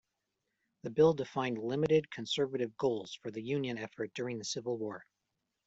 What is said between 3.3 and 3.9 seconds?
Union